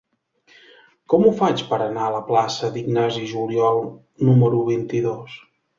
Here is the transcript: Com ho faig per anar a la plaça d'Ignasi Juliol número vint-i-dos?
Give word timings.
Com 1.13 1.27
ho 1.27 1.33
faig 1.41 1.61
per 1.73 1.79
anar 1.89 2.07
a 2.07 2.15
la 2.17 2.23
plaça 2.31 2.73
d'Ignasi 2.79 3.25
Juliol 3.35 3.83
número 4.29 4.67
vint-i-dos? 4.77 5.43